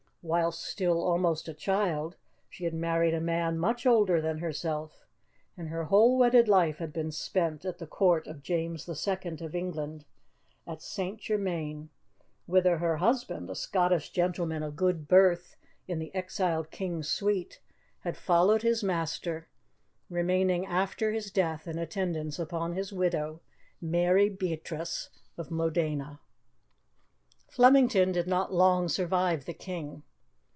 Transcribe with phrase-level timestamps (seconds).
[0.23, 2.15] Whilst still almost a child,
[2.47, 5.07] she had married a man much older than herself,
[5.57, 9.29] and her whole wedded life had been spent at the Court of James II.
[9.43, 10.05] of England
[10.67, 11.19] at St.
[11.19, 11.89] Germain,
[12.45, 15.55] whither her husband, a Scottish gentleman of good birth
[15.87, 17.59] in the exiled King's suite,
[18.01, 19.47] had followed his master,
[20.07, 23.41] remaining after his death in attendance upon his widow,
[23.81, 26.19] Mary Beatrice of Modena.
[27.49, 30.03] Flemington did not long survive the King.